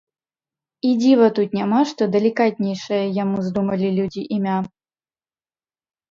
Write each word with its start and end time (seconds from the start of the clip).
І 0.91 0.91
дзіва 1.01 1.25
тут 1.39 1.49
няма, 1.57 1.81
што 1.91 2.01
далікатнейшае 2.15 3.01
яму 3.23 3.37
здумалі 3.49 3.87
людзі 3.99 4.23
імя. 4.39 4.55